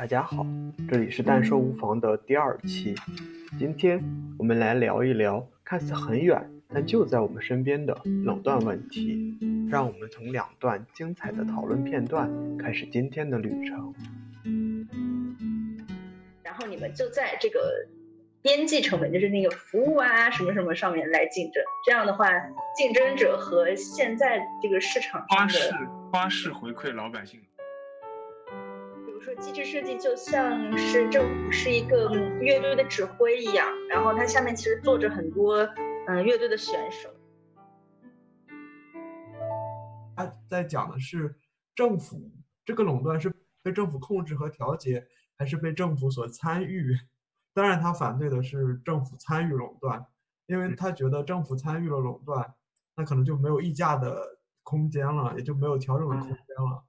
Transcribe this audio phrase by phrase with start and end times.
[0.00, 0.46] 大家好，
[0.88, 2.94] 这里是但说无妨的第二期。
[3.58, 4.02] 今天
[4.38, 6.42] 我们来聊一聊看似很远，
[6.72, 9.38] 但就在我们身边的垄断问题。
[9.68, 13.94] 让我们从两段精彩的讨论片段开始今天的旅程。
[16.42, 17.86] 然后你们就在这个
[18.40, 21.62] 边际成本，就是那个服务啊什么什么上面来竞争。
[21.84, 22.26] 这样的话，
[22.74, 25.70] 竞争者和现在这个市场花式，
[26.10, 27.38] 花式回馈老百姓。
[29.22, 35.58] 说机制设计，就像是政府是一个嗯乐队的指挥一样，然后它下面其实坐着很多
[36.06, 37.10] 嗯乐队的选手。
[40.16, 41.36] 他在讲的是
[41.74, 42.30] 政府
[42.64, 43.30] 这个垄断是
[43.62, 45.06] 被政府控制和调节，
[45.36, 46.96] 还是被政府所参与？
[47.52, 50.06] 当然，他反对的是政府参与垄断，
[50.46, 52.54] 因为他觉得政府参与了垄断，
[52.94, 56.84] 那可能就没有议价的空间了，也就没有调整的空间了。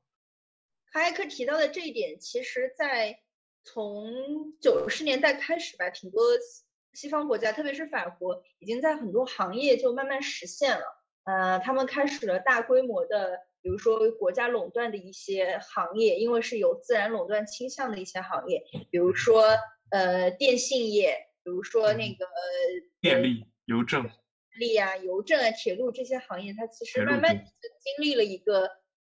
[0.91, 3.19] 哈耶克提到的这一点，其实在
[3.63, 4.11] 从
[4.59, 10.83] 九十年代开始吧，挺多西西方国家，特别是法国，已经在很多行业就慢慢实现了。
[11.23, 19.55] 呃，他们开始了大规模的，比如说国家垄断的一些行业，因为是有自然垄断倾向的一些行业，比如说
[19.91, 22.25] 呃电信业，比如说那个
[22.99, 24.09] 电力、邮政，
[24.59, 28.67] 力啊、邮政啊、铁路这些行业，它其实慢慢经历了一个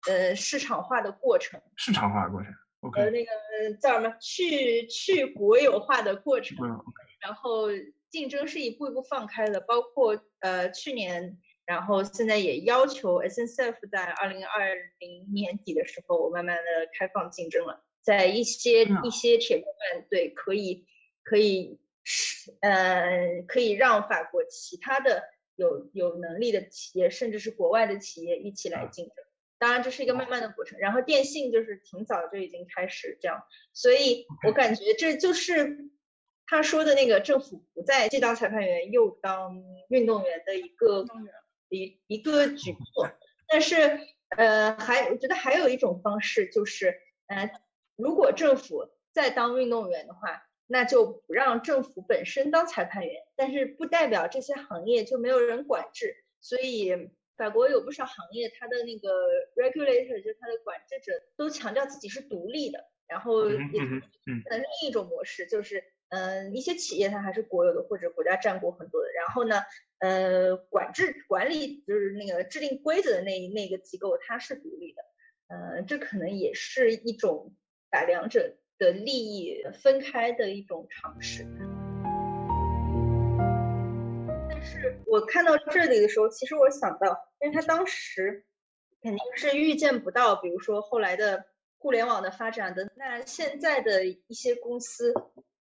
[0.06, 1.60] 呃市场化的过程。
[1.76, 2.52] 市场化的过程。
[2.94, 6.80] 呃那个叫什么去去国有化的过程，嗯
[7.20, 7.66] 然后
[8.08, 16.62] 竞争是一步一步放开的，包括呃去年，然后现在也要求 SNCF 在二零二零年底的时候，慢慢的
[16.96, 20.86] 开放竞争了，在一些嗯一些铁路段，对，可以
[21.24, 25.24] 可以是呃可以让法国其他的
[25.56, 29.16] 有有能力的企业，甚至是国外的企业一起来嗯竞争。
[29.58, 30.78] 当然，这是一个慢慢的过程。
[30.78, 33.42] 然后电信就是挺早就已经开始这样，
[33.72, 35.90] 所以我感觉这就是
[36.46, 41.04] 他说的那个政府不再既当裁判员又当运动员的一个
[41.68, 43.10] 一一个举措。
[43.48, 47.50] 但是呃，还我觉得还有一种方式就是，呃，
[47.96, 57.10] 如果政府再当运动员的话，那就不让政府本身当裁判员，但是不代表这些行业就没有人管制，所以。
[57.38, 59.08] 法国有不少行业，它的那个
[59.54, 64.00] regulator 就是它的管制者，都强调自己是独立的，然后也可能
[64.58, 69.62] 是另一种模式，就是嗯、呃一些企业它还是国有的或者国家占股很多的，然后呢，
[70.00, 75.02] 呃，管制管理就是那个制定规则的那那个机构它是独立的，
[75.46, 77.54] 呃，这可能也是一种
[77.88, 81.46] 把两者的利益分开的一种尝试。
[84.68, 88.44] 是我看到这里的时候，其实我想到，因为他当时
[89.02, 91.46] 肯定是预见不到，比如说后来的
[91.78, 95.14] 互联网的发展的，那现在的一些公司，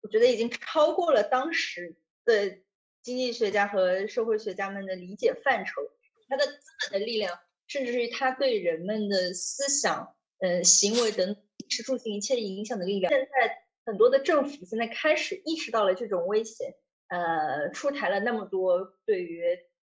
[0.00, 2.58] 我觉得已经超过了当时的
[3.02, 5.82] 经济学家和社会学家们的理解范畴，
[6.28, 6.52] 它的资
[6.90, 11.36] 本的力量，甚至于它对人们的思想、呃行为等
[11.68, 13.12] 是出行一切影响的力量。
[13.12, 16.74] 现在很多的政府现在开始意识到了这种危险。
[17.08, 19.44] 呃，出台了那么多对于，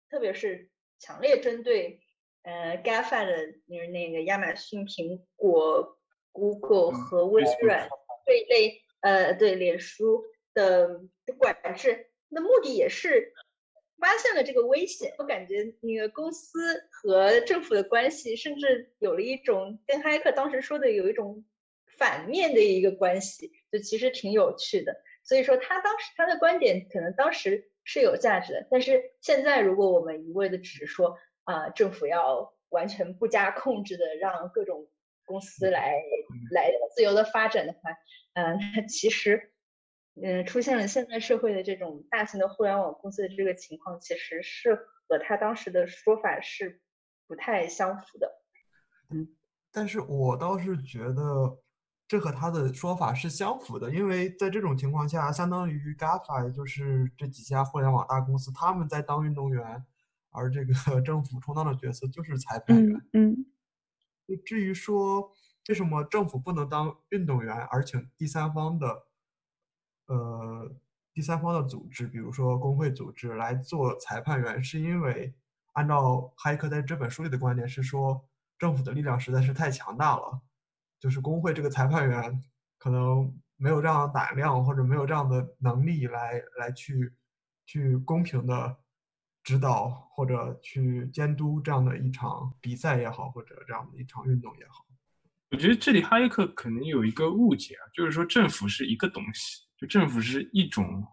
[0.10, 2.00] 特别是强烈针对
[2.44, 5.98] 呃 GAFA 的，就是那个亚马逊、苹果、
[6.32, 7.90] Google 嗯和微软
[8.26, 10.24] 这一类呃对脸书
[10.54, 13.34] 的的管制，那目的也是
[14.00, 15.14] 发现了这个危险。
[15.18, 21.46] 我感觉那个公司和政府的关系，甚至有了一种跟哈耶克当时说的有一种
[21.98, 24.96] 反面的一个关系，就其实挺有趣的。
[25.24, 34.88] 所以说他当时他的观点可能当时是有价值的，但是现在如果我们一味的只是说啊、政府要完全不加控制的让各种
[35.26, 36.02] 公司来
[36.52, 37.92] 来自由的发展的话，
[38.34, 39.52] 嗯、那其实
[40.22, 44.76] 嗯、出现了现在社会的这种大型的互联网公司的这个情况，其实是
[45.08, 46.82] 和他当时的说法是
[47.28, 48.32] 不太相符的。
[49.10, 49.28] 嗯
[49.72, 51.58] 但是我倒是觉得
[52.12, 59.86] 这和他的说法是相符的，因为在这种情况下，相当于 GAFA，也就是这几家互联网大公司，他们在当运动员，
[60.30, 63.02] 而这个 政府充当的角色就是裁判员。
[63.14, 63.32] 嗯
[64.28, 65.32] 嗯至于说
[65.70, 69.04] 为什么政府不能当运动员，而请第三方的，
[70.08, 70.70] 呃，
[71.14, 75.34] 第三方的组织，比如说工会组织来做裁判员，是因为
[75.72, 78.28] 按照哈耶克在这本书里的观点是说，
[78.60, 80.42] 政府的力量实在是太强大了，
[81.02, 82.44] 就是工会这个裁判员
[82.78, 87.12] 可能没有这样的胆量或者没有这样的能力来来去
[87.66, 88.78] 去公平的
[89.44, 94.86] 指导或者去监督这样的一场比赛也好，或者这样的一场运动也好。
[95.50, 101.06] 我觉得这里哈耶克可能有一个误解啊，就是说政府是一个东西，就政府是一种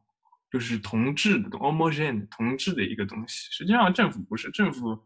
[0.50, 3.48] 就是同质的 homogen 同质的一个东西。
[3.50, 5.02] 实际上政府不是，政府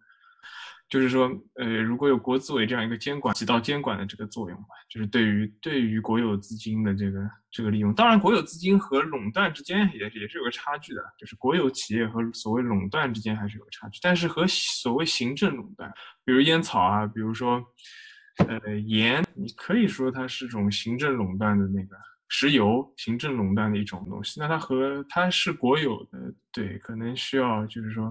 [0.93, 1.23] 就是说，
[1.55, 7.19] 呃，如果有国资委这样一个监管，起到监管的这个作用吧，就是对于对于国有资金的这个
[7.51, 7.95] 这个利用。
[7.95, 13.99] 当然，国有资金和垄断之间也也是有个差距的，就是国有企业和所谓垄断之间还是有个差距。
[14.03, 15.91] 但是和所谓行政垄断，
[16.25, 17.65] 比如烟草啊，比如说。
[18.49, 21.95] 呃，盐，你可以说它是种行政垄断的那个
[22.29, 24.41] 石油，行政垄断的一种东西。
[24.41, 26.19] 那它和它是国有的，
[26.51, 28.11] 对，可能需要就是说，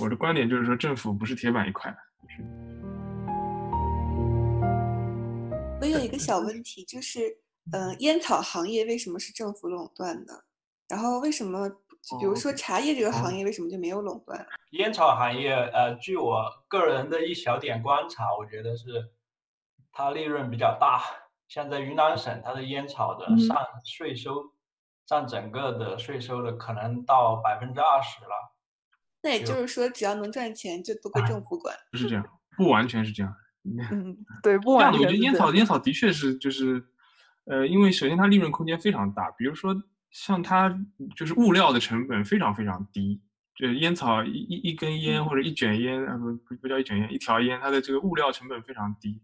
[0.00, 1.96] 我的观点就是说，政府不是铁板一块。
[5.80, 7.38] 我有一个 小问题，就是，
[7.72, 10.44] 嗯，烟草行业为什么是政府垄断的？
[10.88, 11.68] 然后为什么，
[12.20, 14.46] 比如说茶叶这个行业为什么就没有垄断？
[14.70, 19.12] 烟草行业，呃，据我个人的一小点观察，我觉得是。
[19.94, 21.02] 它利润比较大，
[21.48, 23.54] 像在云南省，它的烟草的上
[23.84, 24.42] 税收
[25.04, 28.51] 占整个的税收的可能到百分之二十了。
[29.22, 31.74] 那也就是说，只要能赚钱，就都归政府管。
[31.90, 32.24] 不是这样，
[32.56, 33.34] 不完全是这样。
[33.64, 35.00] 嗯，对，不完全。
[35.00, 36.84] 我觉得烟草烟草的确是就是，
[37.44, 39.74] 呃，因为首先它利润空间非常大，比如说
[40.10, 40.76] 像它
[41.16, 43.22] 就是物料的成本非常非常低，
[43.54, 49.22] 就烟草一一一根烟或者一卷烟啊不不不叫一卷烟，一条烟，它的这个物料成本非常低。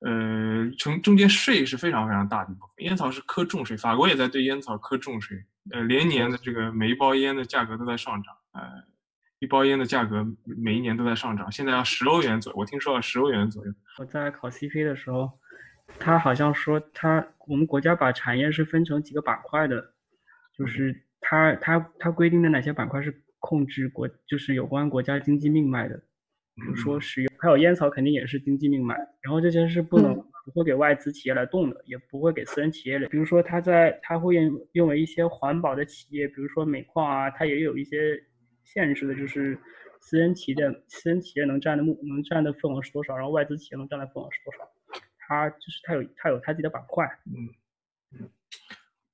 [0.00, 8.62] 呃，从中间税是非常非常大的一部分，烟草是科重税，法国也在对烟草科重税，呃，连年的这个每一包烟的价格都在上涨，呃，
[9.38, 13.72] 一包烟的价格每一年都在上涨，现在要十欧元左右，我听说要十欧元左右。
[13.98, 15.30] 我在考 CP 的时候，
[15.98, 19.92] 他好像说他我们国家把产业是分成几个板块的，
[20.56, 25.96] 就是他他他规定的哪些板块是控制国，就是有关国家经济命脉的。
[26.54, 28.96] 比如说石油，还有烟草，肯定也是经济命脉。
[29.20, 33.06] 然后这些是不能不会给外资企业来动的，也不会给私人企业的。
[33.08, 38.18] 比如说，他在他会用用为一些环保的企业，比如说煤矿啊，它也有一些
[38.66, 39.58] 限制的，就是
[40.00, 44.58] 私人企业私人企业能占的目能占的份额是多少，然后外资企业能占的份额是多少。
[45.18, 47.04] 它就是它有它有它自己的板块。
[47.26, 47.48] 嗯
[48.12, 48.30] 嗯，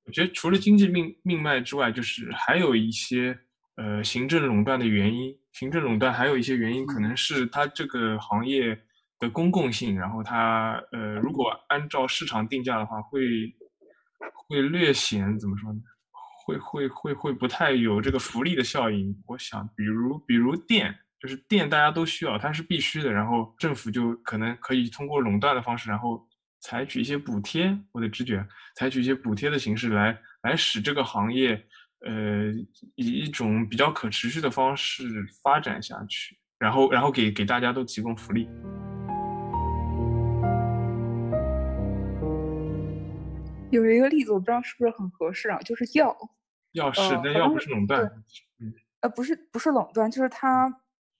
[0.04, 3.38] 我觉得除了经济命命脉之外，就是还有一些
[3.76, 5.38] 呃行政垄断的原因。
[5.52, 8.78] 行政垄断还有一些原因，可能是它这个行业
[9.18, 13.20] 的公共性，然后它呃，如果按照市场定价的话，会
[14.48, 15.80] 会略显怎么说呢？
[16.44, 19.14] 会会会会不太有这个福利的效应。
[19.26, 26.26] 我想，比如比如电，就是电大家都需要，它是必须的，然后政府就可能可以通过垄断的方式，然后
[26.60, 28.46] 采取一些补贴，我的直觉，
[28.76, 31.66] 采取一些补贴的形式来来使这个行业。
[32.04, 32.50] 呃，
[32.96, 35.04] 以一种比较可持续的方式
[35.40, 38.48] 发展下去，然后，然后给给大家都提供福利。
[43.72, 46.16] 有一个例子，我不知道是不是很合适啊，就是药。
[46.72, 48.04] 药是，那药不是垄断。
[48.60, 48.72] 嗯。
[49.00, 50.72] 呃，不是，不是垄断，就是它，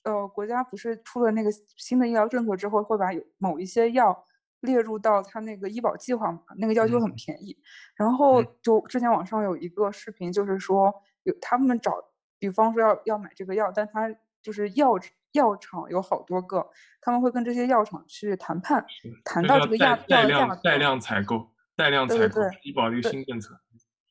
[0.05, 4.25] 呃，国家不是出了那个新的医疗政策之后，会把有某一些药。
[4.63, 7.59] 列入到它那个医保计划嘛，那个药就很便宜。
[7.97, 10.95] 然后就之前网上有一个视频，就是说
[11.25, 11.93] 有他们找，
[12.39, 14.09] 比方说要要买这个药，但他
[14.41, 14.93] 就是药
[15.33, 16.65] 药厂有好多个，
[17.01, 18.87] 他们会跟这些药厂去谈判，
[19.25, 23.59] 谈到这个药药价带量采购，带量采购医保的一个新政策。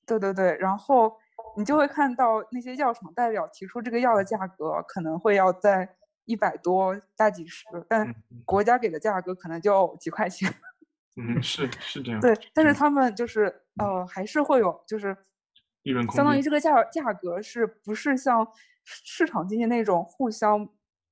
[0.05, 1.15] 对对对，然后
[1.57, 5.97] 你就会看到那些药厂代表提出这个药的价格可能会要在。
[6.25, 8.15] 一百多大几十，但
[8.45, 10.53] 国家给的价格可能就几块钱。
[11.17, 12.21] 嗯，是是这样。
[12.21, 15.17] 对，但是他们就是呃，还是会有就是
[16.13, 18.47] 相当于这个价价格是不是像
[18.85, 20.69] 市场经济那种互相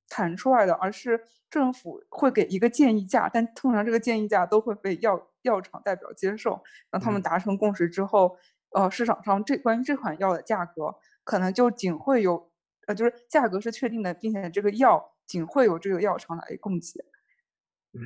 [0.08, 8.36] 谈出来的，而是政府会给一个建议价，但通常这个建议价都会被药药厂代表接受，让他们达成共识之后，
[8.70, 10.94] 呃，市场上这关于这款药的价格
[11.24, 12.48] 可能就仅会有。
[12.86, 17.04] 呃就是价格是确定的，并且这个药仅会有这个药厂来供给。
[17.92, 18.00] 嗯，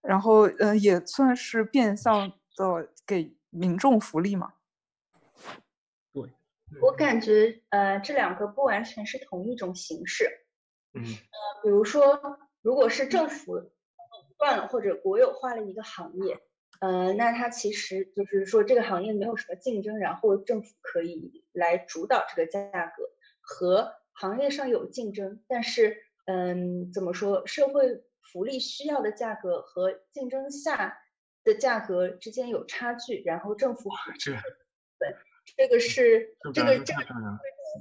[0.00, 4.54] 然后呃，也算是变相的给民众福利嘛。
[6.14, 6.30] 对，
[6.80, 10.30] 我感觉呃，这两个不完全是同一种形式。
[10.94, 13.70] 嗯，呃，比如说，如果是政府垄
[14.38, 16.40] 断了或者国有化了一个行业，
[16.80, 23.04] 呃，那它其实就是说这个行业没有什么竞争，然后政府可以来主导这个价格
[23.40, 23.94] 和。
[24.12, 25.96] 行业上有竞争，但是，
[26.26, 27.46] 嗯，怎么说？
[27.46, 30.98] 社会福利需要的价格和竞争下
[31.42, 34.32] 的价格之间有差距，然后政府这
[34.98, 35.16] 对
[35.56, 37.02] 这个是这个这个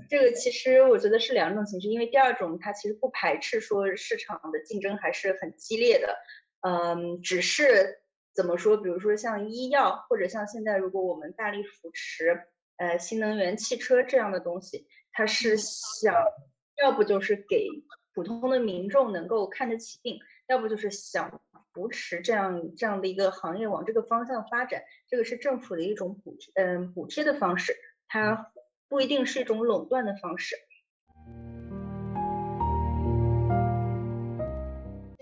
[0.10, 6.16] 这个其实我觉得是两种形式，因为第二种它其实不排斥说市场的竞争还是很激烈的，
[6.62, 7.99] 嗯，只是
[8.40, 8.78] 怎么说？
[8.78, 12.42] 比如说像医药，或者像现在如果我们大力扶持
[12.78, 16.16] 呃新能源汽车这样的东西，它是想
[16.82, 17.68] 要不就是给
[18.14, 21.42] 普通的民众能够看得起病，要不就是想
[21.74, 24.84] 扶持这样这样的一个行业往这个方向发展。
[25.10, 27.76] 这个是政府的一种补贴，嗯，补贴的方式，
[28.08, 28.54] 它
[28.88, 30.56] 不一定是一种垄断的方式。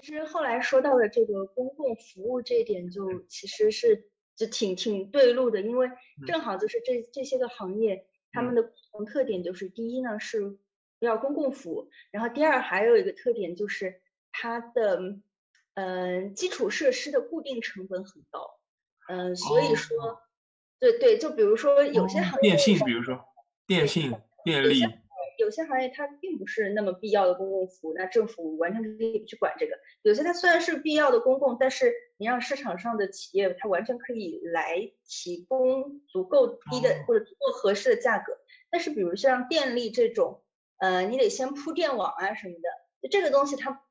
[0.01, 5.89] 其实后来说到的这个公共服务这一点，就其实是就挺挺对路的，因为
[6.25, 10.57] 正好就是这这些个行业，他们的共同特点就是第一呢是
[10.99, 14.01] 要公共服务，然后第二还有一个特点就是
[14.31, 15.17] 它的
[15.73, 18.59] 嗯基础设施的固定成本很高，
[19.07, 20.21] 嗯，所以说
[20.79, 23.25] 对对，就比如说有些行业电信，比如说
[23.65, 24.13] 电信
[24.43, 24.81] 电力。
[25.37, 29.77] 有些行业它并不是那么必要的公共服务，那政府完全可以不去管这个。
[30.01, 38.37] 有些它虽然是必要的公共，但是你让市场上的企业，它完全可以来提供足够低的或者足够合适的价格。
[38.69, 40.43] 但是比如像电力这种，
[40.77, 43.81] 呃，你得先铺电网啊什么的，这个东西它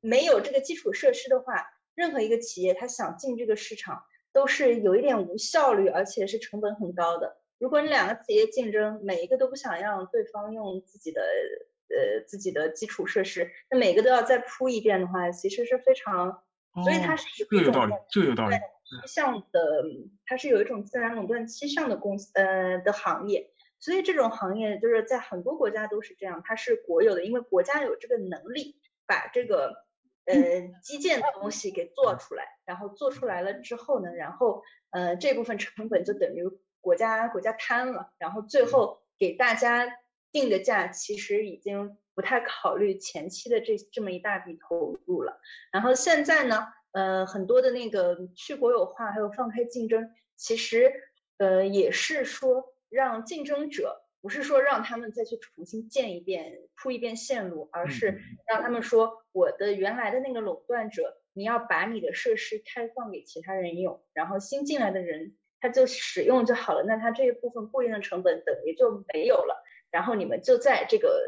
[0.00, 7.36] 没有这个基础设施的话，任何一个企业它想进这个市场都是有一点无效率，而且是成本很高的。
[7.58, 16.42] 如果你两个企业竞争，每一个都不想让对方用自己的呃自己的基础设施，那每个都要再铺一遍的话，其实是非常，
[16.82, 18.56] 所以它是一种有道理，这有道理。
[18.56, 19.82] 趋向的，
[20.26, 29.86] 它是有一种自然垄断倾向的公司呃的行业，所以这种行业就是在很多国家都是这样，它是国有的，因为国家有这个能力把这个
[30.26, 30.34] 呃
[30.82, 36.42] 基建的东西给做出来，然后做出来了之后呢，然后呃这部分成本就等于。
[36.84, 39.88] 国家国家贪了，然后最后给大家
[40.30, 45.40] 定的价，其实已经不太考虑前期的这这么一大笔投入了。
[45.72, 50.92] 然后现在呢，呃，很多的那个去国有化，还有放开竞争，其实
[51.38, 65.34] 呃也是说让竞争者，不是说让他们再去重新建一遍铺一遍线路，而是让他们说我的原来的那个垄断者，你要把你的设施开放给其他人用，然后新进来的人。
[65.64, 71.18] 他就使用就好了，那他这一部分固定的成本等于就没有了，然后你们就在这个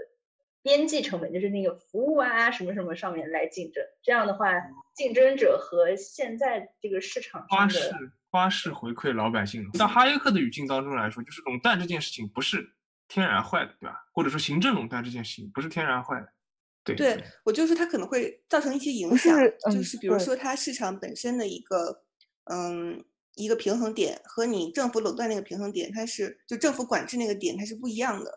[0.60, 3.82] 边际成本，就是那个服务啊什么什么上面来竞争。
[4.02, 4.52] 这样的话，
[4.94, 7.90] 竞争者和现在这个市场花式
[8.30, 9.66] 花式回馈老百姓。
[9.72, 12.62] 在哈耶克的语境当中来说，就是垄断这件事情不是
[13.08, 14.04] 天然坏的，对吧？
[14.12, 16.28] 或者说行政垄断这件事情不是天然坏的。
[16.84, 19.34] 对，对我就是它可能会造成一些影响，
[19.72, 22.02] 就是比如说它市场本身的一个
[22.52, 23.02] 嗯。
[23.36, 28.30] 一个平衡点和你政府垄断那个平衡点，它是就政府管制那个点，它是不一样的。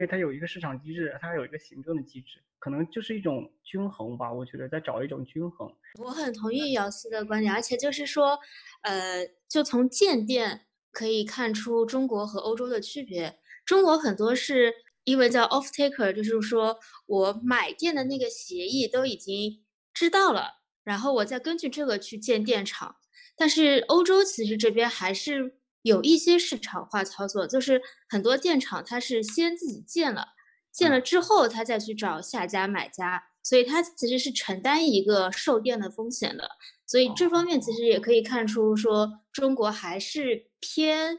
[0.00, 4.32] 因为它有一个市场机制，它有一个行政的机制，可能就是一种均衡吧。
[4.32, 5.68] 我觉得在找一种均衡。
[5.98, 8.38] 我很同意姚思的观点，而且就是说，
[8.82, 13.40] 呃，就从建店可以看出中国和欧洲的区别。
[13.66, 14.72] 中国很多是
[15.02, 22.97] 因为叫 off taker，就是说我买店的那个协议都已经知道了，然后我再根据这个去建电厂。
[23.38, 30.30] 但是欧洲其实这边还是有一些市场化操作，就是很多电厂它是先自己建了，
[30.72, 36.50] 建了之后它再去找下家买家，所以它其实是承担一个售电的风险的。
[36.84, 41.18] 所以这方面其实也可以看出，说中国还是偏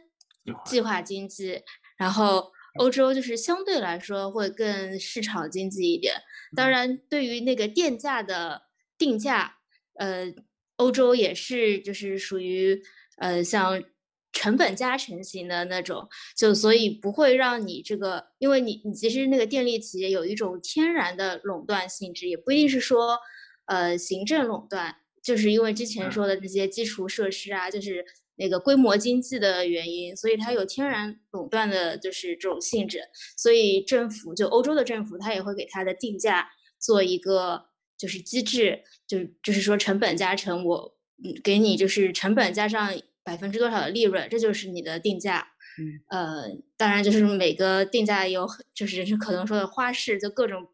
[0.65, 1.61] 计划经济，
[1.95, 6.15] 然后欧洲就是相对来说会更市场经济一点。
[6.53, 8.63] 当然，对于那个电价的
[8.97, 9.59] 定价，
[9.93, 10.33] 呃。
[10.79, 12.81] 欧洲也是，就是属于
[13.17, 13.83] 呃像
[14.31, 16.07] 成本加成型的那种，
[16.37, 23.19] 就所以不会让你这个，因为你你其实那个电力企业有一种天然的垄断性质，也不一定是说
[23.65, 28.05] 呃行政垄断，就是因为之前说的这些基础设施啊，就是
[28.37, 33.01] 那个规模经济的原因，所以它有天然垄断的就是这种性质，
[33.35, 37.68] 所以政府就欧洲的政府，它也会给它的定价做一个。
[37.99, 42.89] 就是机制，就就是说成本加成，我嗯给你就是成本加上
[43.23, 45.49] 百分之多少的利润，这就是你的定价。
[45.77, 50.69] 嗯，呃，当然就是每个定价有就是可能说的花式，就各种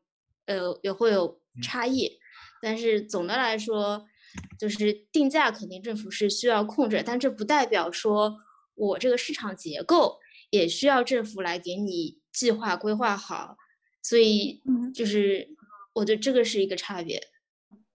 [0.46, 2.12] 呃也会有差异，
[2.62, 4.06] 但是总的来说，
[4.60, 8.38] 就是定价肯定政府是需要控制，但这不代表说
[8.76, 10.20] 我这个市场结构
[10.52, 13.58] 也需要政府来给你计划规划好，
[14.04, 14.62] 所以
[14.94, 15.56] 就是。
[15.96, 17.22] 我觉得这个是一个差别，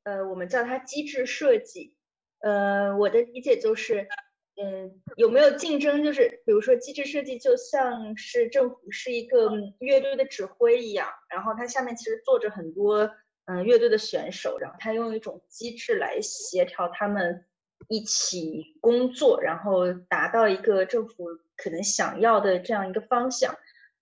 [0.05, 1.95] 呃，我们叫它机制设计，
[2.41, 4.09] 呃，我的理解就是，
[4.57, 6.03] 嗯，有没有竞争？
[6.03, 13.11] 就是比如说机制设计就像是政府是一个乐队的指挥一样，然后它下面其实坐着很多
[13.45, 17.45] 嗯乐队的选手，然后他用一种机制来协调他们
[17.89, 23.55] 一起工作，然后达到一个政府可能想要的这样一个方向。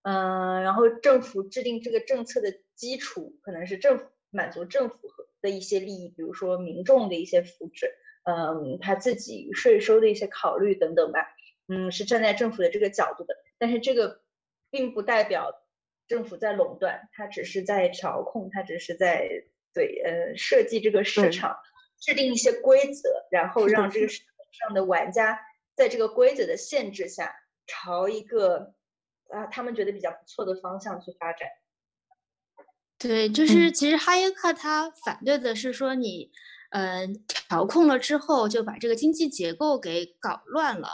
[0.03, 4.97] 嗯，然后政府制定这个政策的基础可能是政府满足政府
[5.43, 7.91] 的一些利益，比如说民众的一些福祉，
[8.23, 11.27] 嗯，他自己税收的一些考虑等等吧。
[11.67, 14.23] 嗯，是站在政府的这个角度的，但是这个
[14.71, 15.53] 并不代表
[16.07, 19.29] 政府在垄断，它只是在调控，它只是在
[19.75, 21.59] 对呃设计这个市场，
[21.99, 25.41] 制定一些规则，然后让这个市场上的玩家
[25.75, 27.35] 在这个规则的限制下，
[27.67, 28.73] 朝一个
[29.29, 31.49] 啊他们觉得比较不错的方向去发展。
[32.99, 36.31] 对，就是其实哈耶克他反对的是说你
[36.71, 37.07] 呃
[37.49, 40.89] 调控了之后就把这个经济结构给搞乱了。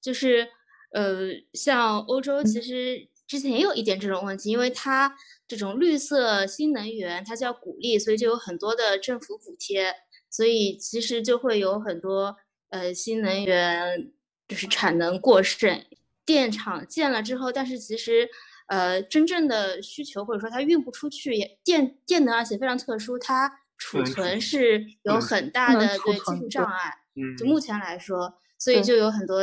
[0.00, 0.48] 就是，
[0.92, 5.16] 呃，像欧洲其实之前也有一点这种问题，因为它
[5.48, 9.94] 这种绿色新能源，它叫鼓励，所以就有很多的政府补贴，
[10.28, 12.36] 所以其实就会有很多
[12.68, 14.12] 呃新能源
[14.46, 15.86] 就是产能过剩，
[16.26, 18.28] 电厂建了之后，但是其实
[18.66, 26.94] 呃真正的需求或者说它运不出去，电电能而且非常特殊，它储存是有很大的对技术障碍，
[27.38, 29.42] 就目前来说，所以就有很多。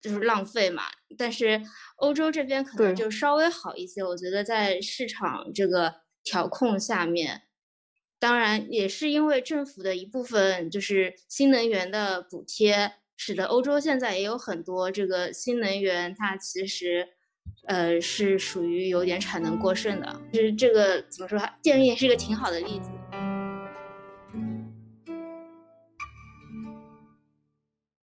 [0.00, 0.84] 就是浪费嘛，
[1.18, 1.60] 但是
[1.96, 4.00] 欧洲这边可能就稍微好一些。
[4.00, 7.42] 我觉得在市场这个调控下面，
[8.16, 17.08] 当然也是因为政府的一部分就是新能源的补贴，使得欧洲现在也有很多这个新能源，它其实
[17.66, 20.20] 呃是属于有点产能过剩的。
[20.32, 22.90] 就是这个怎么说，电力也是一个挺好的例子。